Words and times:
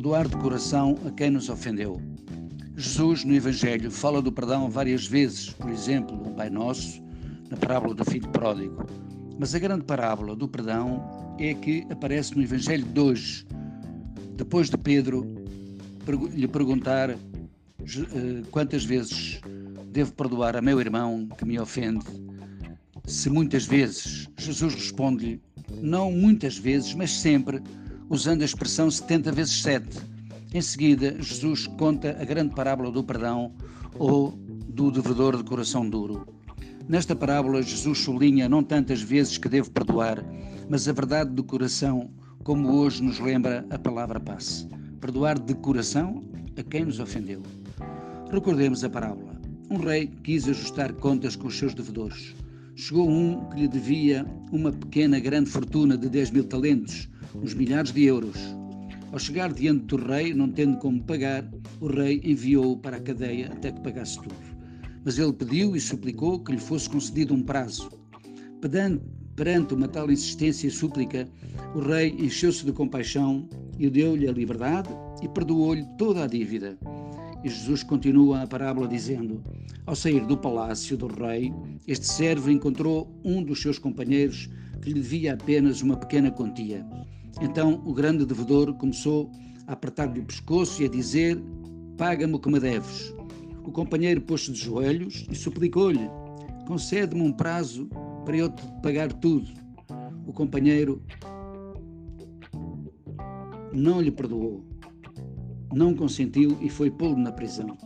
Perdoar 0.00 0.26
de 0.26 0.36
coração 0.38 0.96
a 1.06 1.10
quem 1.10 1.28
nos 1.28 1.50
ofendeu. 1.50 2.00
Jesus, 2.74 3.22
no 3.22 3.34
Evangelho, 3.34 3.90
fala 3.90 4.22
do 4.22 4.32
perdão 4.32 4.70
várias 4.70 5.06
vezes, 5.06 5.50
por 5.50 5.68
exemplo, 5.68 6.16
no 6.16 6.30
Pai 6.30 6.48
Nosso, 6.48 7.02
na 7.50 7.56
parábola 7.58 7.94
do 7.94 8.02
filho 8.06 8.26
pródigo. 8.30 8.86
Mas 9.38 9.54
a 9.54 9.58
grande 9.58 9.84
parábola 9.84 10.34
do 10.34 10.48
perdão 10.48 11.36
é 11.38 11.52
que 11.52 11.86
aparece 11.90 12.34
no 12.34 12.42
Evangelho 12.42 12.86
de 12.86 12.98
hoje, 12.98 13.46
depois 14.36 14.70
de 14.70 14.78
Pedro 14.78 15.22
lhe 16.32 16.48
perguntar 16.48 17.10
eh, 17.10 17.16
quantas 18.50 18.86
vezes 18.86 19.38
devo 19.92 20.14
perdoar 20.14 20.56
a 20.56 20.62
meu 20.62 20.80
irmão 20.80 21.28
que 21.36 21.44
me 21.44 21.60
ofende. 21.60 22.06
Se 23.04 23.28
muitas 23.28 23.66
vezes, 23.66 24.30
Jesus 24.38 24.74
responde-lhe, 24.76 25.42
não 25.82 26.10
muitas 26.10 26.56
vezes, 26.56 26.94
mas 26.94 27.10
sempre, 27.10 27.62
usando 28.10 28.42
a 28.42 28.44
expressão 28.44 28.90
70 28.90 29.30
vezes 29.30 29.62
7. 29.62 30.00
Em 30.52 30.60
seguida, 30.60 31.16
Jesus 31.22 31.68
conta 31.78 32.16
a 32.20 32.24
grande 32.24 32.52
parábola 32.56 32.90
do 32.90 33.04
perdão 33.04 33.52
ou 34.00 34.32
do 34.68 34.90
devedor 34.90 35.36
de 35.36 35.44
coração 35.44 35.88
duro. 35.88 36.26
Nesta 36.88 37.14
parábola, 37.14 37.62
Jesus 37.62 38.00
sublinha 38.00 38.48
não 38.48 38.64
tantas 38.64 39.00
vezes 39.00 39.38
que 39.38 39.48
devo 39.48 39.70
perdoar, 39.70 40.24
mas 40.68 40.88
a 40.88 40.92
verdade 40.92 41.30
do 41.30 41.44
coração, 41.44 42.10
como 42.42 42.72
hoje 42.72 43.00
nos 43.00 43.20
lembra 43.20 43.64
a 43.70 43.78
palavra 43.78 44.18
passe. 44.18 44.66
Perdoar 45.00 45.38
de 45.38 45.54
coração 45.54 46.24
a 46.56 46.62
quem 46.64 46.86
nos 46.86 46.98
ofendeu. 46.98 47.40
Recordemos 48.32 48.82
a 48.82 48.90
parábola. 48.90 49.40
Um 49.70 49.76
rei 49.76 50.08
quis 50.24 50.48
ajustar 50.48 50.92
contas 50.94 51.36
com 51.36 51.46
os 51.46 51.56
seus 51.56 51.74
devedores. 51.74 52.34
Chegou 52.74 53.08
um 53.08 53.48
que 53.50 53.60
lhe 53.60 53.68
devia 53.68 54.26
uma 54.50 54.72
pequena 54.72 55.20
grande 55.20 55.48
fortuna 55.48 55.96
de 55.96 56.08
10 56.08 56.32
mil 56.32 56.44
talentos 56.44 57.08
uns 57.34 57.54
milhares 57.54 57.92
de 57.92 58.04
euros. 58.04 58.36
Ao 59.12 59.18
chegar 59.18 59.52
diante 59.52 59.86
do 59.86 59.96
rei, 59.96 60.32
não 60.32 60.50
tendo 60.50 60.78
como 60.78 61.02
pagar, 61.02 61.44
o 61.80 61.86
rei 61.86 62.20
enviou-o 62.24 62.78
para 62.78 62.96
a 62.96 63.00
cadeia 63.00 63.48
até 63.52 63.72
que 63.72 63.80
pagasse 63.80 64.16
tudo. 64.16 64.34
Mas 65.04 65.18
ele 65.18 65.32
pediu 65.32 65.74
e 65.74 65.80
suplicou 65.80 66.42
que 66.44 66.52
lhe 66.52 66.58
fosse 66.58 66.88
concedido 66.88 67.34
um 67.34 67.42
prazo. 67.42 67.90
Perante 69.40 69.72
uma 69.72 69.88
tal 69.88 70.10
insistência 70.10 70.68
e 70.68 70.70
súplica, 70.70 71.26
o 71.74 71.78
rei 71.78 72.14
encheu-se 72.18 72.62
de 72.62 72.72
compaixão 72.72 73.48
e 73.78 73.88
deu-lhe 73.88 74.28
a 74.28 74.32
liberdade 74.32 74.90
e 75.22 75.28
perdoou-lhe 75.28 75.86
toda 75.96 76.24
a 76.24 76.26
dívida. 76.26 76.76
E 77.42 77.48
Jesus 77.48 77.82
continua 77.82 78.42
a 78.42 78.46
parábola 78.46 78.86
dizendo: 78.86 79.42
Ao 79.86 79.96
sair 79.96 80.26
do 80.26 80.36
palácio 80.36 80.94
do 80.94 81.06
rei, 81.06 81.50
este 81.88 82.06
servo 82.06 82.50
encontrou 82.50 83.10
um 83.24 83.42
dos 83.42 83.62
seus 83.62 83.78
companheiros 83.78 84.50
que 84.82 84.88
lhe 84.88 85.00
devia 85.00 85.32
apenas 85.32 85.80
uma 85.80 85.96
pequena 85.96 86.30
quantia. 86.30 86.86
Então 87.40 87.82
o 87.84 87.94
grande 87.94 88.26
devedor 88.26 88.74
começou 88.74 89.30
a 89.66 89.72
apertar-lhe 89.72 90.20
o 90.20 90.24
pescoço 90.24 90.82
e 90.82 90.86
a 90.86 90.88
dizer: 90.88 91.42
Paga-me 91.96 92.34
o 92.34 92.38
que 92.38 92.50
me 92.50 92.60
deves. 92.60 93.14
O 93.64 93.70
companheiro 93.72 94.20
pôs-se 94.20 94.52
de 94.52 94.58
joelhos 94.58 95.26
e 95.30 95.34
suplicou-lhe: 95.34 96.10
Concede-me 96.66 97.22
um 97.22 97.32
prazo 97.32 97.88
para 98.24 98.36
eu 98.36 98.48
te 98.48 98.62
pagar 98.82 99.12
tudo. 99.12 99.48
O 100.26 100.32
companheiro 100.32 101.02
não 103.72 104.00
lhe 104.00 104.10
perdoou, 104.10 104.64
não 105.72 105.94
consentiu 105.94 106.58
e 106.60 106.68
foi 106.68 106.90
pô-lo 106.90 107.16
na 107.16 107.32
prisão. 107.32 107.76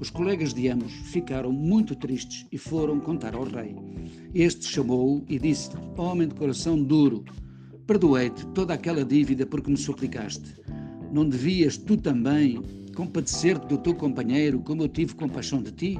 Os 0.00 0.10
colegas 0.10 0.54
de 0.54 0.68
ambos 0.68 0.92
ficaram 0.92 1.50
muito 1.50 1.96
tristes 1.96 2.46
e 2.52 2.58
foram 2.58 3.00
contar 3.00 3.34
ao 3.34 3.44
rei. 3.44 3.74
Este 4.34 4.66
chamou-o 4.66 5.24
e 5.28 5.38
disse: 5.38 5.70
Homem 5.96 6.28
de 6.28 6.34
coração 6.34 6.80
duro, 6.80 7.24
Perdoei-te 7.88 8.46
toda 8.48 8.74
aquela 8.74 9.02
dívida 9.02 9.46
porque 9.46 9.70
me 9.70 9.76
suplicaste. 9.78 10.54
Não 11.10 11.26
devias 11.26 11.78
tu 11.78 11.96
também 11.96 12.60
compadecer-te 12.94 13.66
do 13.66 13.78
teu 13.78 13.94
companheiro 13.94 14.60
como 14.60 14.82
eu 14.82 14.88
tive 14.88 15.14
compaixão 15.14 15.62
de 15.62 15.72
ti? 15.72 15.98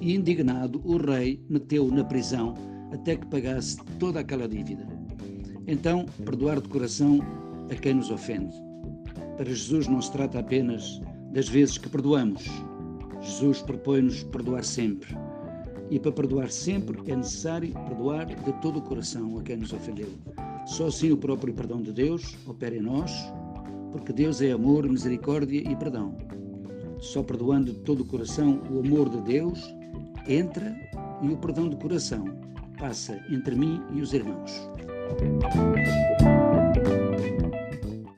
E 0.00 0.14
indignado, 0.14 0.80
o 0.82 0.96
rei 0.96 1.38
meteu-o 1.50 1.94
na 1.94 2.02
prisão 2.02 2.54
até 2.90 3.16
que 3.16 3.26
pagasse 3.26 3.76
toda 3.98 4.20
aquela 4.20 4.48
dívida. 4.48 4.88
Então, 5.66 6.06
perdoar 6.24 6.58
de 6.58 6.70
coração 6.70 7.20
a 7.70 7.74
quem 7.74 7.92
nos 7.92 8.10
ofende. 8.10 8.56
Para 9.36 9.44
Jesus 9.44 9.88
não 9.88 10.00
se 10.00 10.10
trata 10.12 10.38
apenas 10.38 11.02
das 11.34 11.50
vezes 11.50 11.76
que 11.76 11.90
perdoamos. 11.90 12.46
Jesus 13.20 13.60
propõe-nos 13.60 14.22
perdoar 14.22 14.64
sempre. 14.64 15.14
E 15.90 16.00
para 16.00 16.12
perdoar 16.12 16.50
sempre 16.50 16.98
é 17.12 17.14
necessário 17.14 17.74
perdoar 17.74 18.24
de 18.24 18.52
todo 18.62 18.78
o 18.78 18.82
coração 18.82 19.38
a 19.38 19.42
quem 19.42 19.58
nos 19.58 19.74
ofendeu. 19.74 20.08
Só 20.70 20.86
assim 20.86 21.10
o 21.10 21.16
próprio 21.16 21.52
perdão 21.52 21.82
de 21.82 21.92
Deus 21.92 22.36
opera 22.46 22.76
em 22.76 22.80
nós, 22.80 23.10
porque 23.90 24.12
Deus 24.12 24.40
é 24.40 24.52
amor, 24.52 24.88
misericórdia 24.88 25.58
e 25.68 25.74
perdão. 25.74 26.16
Só 27.00 27.24
perdoando 27.24 27.72
de 27.72 27.78
todo 27.80 28.02
o 28.02 28.04
coração 28.04 28.62
o 28.70 28.78
amor 28.78 29.08
de 29.08 29.20
Deus 29.22 29.74
entra 30.28 30.72
e 31.22 31.28
o 31.28 31.36
perdão 31.36 31.68
do 31.68 31.76
coração 31.76 32.24
passa 32.78 33.20
entre 33.32 33.56
mim 33.56 33.82
e 33.92 34.00
os 34.00 34.12
irmãos. 34.12 34.70